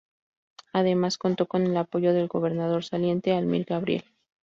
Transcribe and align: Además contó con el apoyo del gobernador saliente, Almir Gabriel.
Además 0.73 1.19
contó 1.19 1.45
con 1.45 1.61
el 1.67 1.77
apoyo 1.77 2.11
del 2.11 2.27
gobernador 2.27 2.83
saliente, 2.83 3.33
Almir 3.33 3.65
Gabriel. 3.65 4.03